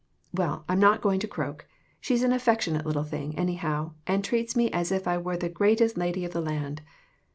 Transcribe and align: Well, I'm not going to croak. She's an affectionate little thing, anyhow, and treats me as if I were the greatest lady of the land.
Well, 0.33 0.65
I'm 0.67 0.79
not 0.79 0.99
going 1.03 1.19
to 1.19 1.27
croak. 1.27 1.67
She's 1.99 2.23
an 2.23 2.31
affectionate 2.31 2.87
little 2.87 3.03
thing, 3.03 3.37
anyhow, 3.37 3.91
and 4.07 4.23
treats 4.23 4.55
me 4.55 4.71
as 4.71 4.91
if 4.91 5.07
I 5.07 5.19
were 5.19 5.37
the 5.37 5.47
greatest 5.47 5.95
lady 5.95 6.25
of 6.25 6.33
the 6.33 6.41
land. 6.41 6.81